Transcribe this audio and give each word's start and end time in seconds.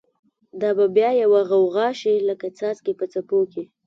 دا 0.61 0.69
به 0.77 0.85
بیا 0.95 1.11
یوه 1.23 1.41
غوغا 1.49 1.87
شی، 1.99 2.15
لکه 2.27 2.47
څاڅکی 2.57 2.93
په 2.99 3.05
څپو 3.11 3.39
کی 3.51 3.63